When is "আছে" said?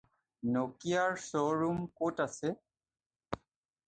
2.29-2.53